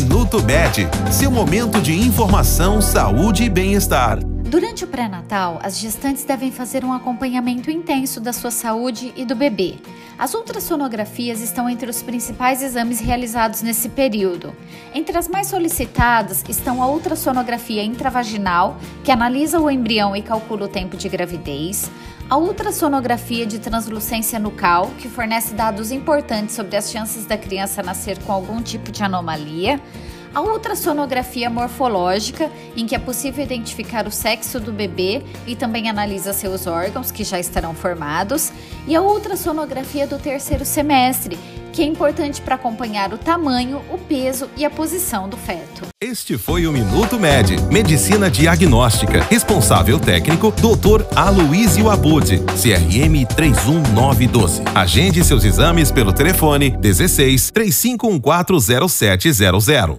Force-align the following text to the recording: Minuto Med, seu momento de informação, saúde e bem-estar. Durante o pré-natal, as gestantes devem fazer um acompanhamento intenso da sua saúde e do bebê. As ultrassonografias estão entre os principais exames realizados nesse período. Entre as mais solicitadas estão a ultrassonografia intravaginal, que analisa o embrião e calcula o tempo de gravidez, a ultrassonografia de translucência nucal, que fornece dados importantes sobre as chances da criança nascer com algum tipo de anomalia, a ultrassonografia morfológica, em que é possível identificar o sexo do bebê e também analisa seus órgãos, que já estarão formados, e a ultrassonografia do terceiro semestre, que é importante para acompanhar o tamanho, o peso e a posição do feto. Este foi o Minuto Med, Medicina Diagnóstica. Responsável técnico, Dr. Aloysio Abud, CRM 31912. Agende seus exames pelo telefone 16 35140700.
Minuto 0.00 0.42
Med, 0.42 0.88
seu 1.12 1.30
momento 1.30 1.78
de 1.78 1.92
informação, 1.92 2.80
saúde 2.80 3.44
e 3.44 3.50
bem-estar. 3.50 4.18
Durante 4.24 4.82
o 4.82 4.86
pré-natal, 4.86 5.60
as 5.62 5.78
gestantes 5.78 6.24
devem 6.24 6.50
fazer 6.50 6.86
um 6.86 6.92
acompanhamento 6.92 7.70
intenso 7.70 8.18
da 8.18 8.32
sua 8.32 8.50
saúde 8.50 9.12
e 9.14 9.26
do 9.26 9.36
bebê. 9.36 9.74
As 10.20 10.34
ultrassonografias 10.34 11.40
estão 11.40 11.66
entre 11.66 11.88
os 11.88 12.02
principais 12.02 12.62
exames 12.62 13.00
realizados 13.00 13.62
nesse 13.62 13.88
período. 13.88 14.54
Entre 14.94 15.16
as 15.16 15.26
mais 15.26 15.46
solicitadas 15.46 16.44
estão 16.46 16.82
a 16.82 16.88
ultrassonografia 16.88 17.82
intravaginal, 17.82 18.76
que 19.02 19.10
analisa 19.10 19.58
o 19.58 19.70
embrião 19.70 20.14
e 20.14 20.20
calcula 20.20 20.66
o 20.66 20.68
tempo 20.68 20.94
de 20.94 21.08
gravidez, 21.08 21.90
a 22.28 22.36
ultrassonografia 22.36 23.46
de 23.46 23.58
translucência 23.58 24.38
nucal, 24.38 24.90
que 24.98 25.08
fornece 25.08 25.54
dados 25.54 25.90
importantes 25.90 26.54
sobre 26.54 26.76
as 26.76 26.90
chances 26.90 27.24
da 27.24 27.38
criança 27.38 27.82
nascer 27.82 28.18
com 28.22 28.30
algum 28.30 28.60
tipo 28.60 28.92
de 28.92 29.02
anomalia, 29.02 29.80
a 30.34 30.40
ultrassonografia 30.40 31.50
morfológica, 31.50 32.50
em 32.76 32.86
que 32.86 32.94
é 32.94 32.98
possível 32.98 33.44
identificar 33.44 34.06
o 34.06 34.10
sexo 34.10 34.60
do 34.60 34.72
bebê 34.72 35.22
e 35.46 35.56
também 35.56 35.88
analisa 35.88 36.32
seus 36.32 36.66
órgãos, 36.66 37.10
que 37.10 37.24
já 37.24 37.38
estarão 37.38 37.74
formados, 37.74 38.52
e 38.86 38.94
a 38.94 39.02
ultrassonografia 39.02 40.06
do 40.06 40.18
terceiro 40.18 40.64
semestre, 40.64 41.38
que 41.72 41.82
é 41.82 41.84
importante 41.84 42.40
para 42.42 42.56
acompanhar 42.56 43.12
o 43.12 43.18
tamanho, 43.18 43.80
o 43.90 43.98
peso 43.98 44.48
e 44.56 44.64
a 44.64 44.70
posição 44.70 45.28
do 45.28 45.36
feto. 45.36 45.88
Este 46.02 46.38
foi 46.38 46.66
o 46.66 46.72
Minuto 46.72 47.18
Med, 47.18 47.60
Medicina 47.70 48.30
Diagnóstica. 48.30 49.22
Responsável 49.30 50.00
técnico, 50.00 50.50
Dr. 50.52 51.04
Aloysio 51.14 51.90
Abud, 51.90 52.38
CRM 52.60 53.26
31912. 53.36 54.62
Agende 54.74 55.22
seus 55.22 55.44
exames 55.44 55.92
pelo 55.92 56.12
telefone 56.12 56.70
16 56.70 57.52
35140700. 57.52 59.98